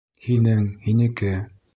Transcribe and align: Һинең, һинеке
Һинең, 0.27 0.63
һинеке 0.85 1.31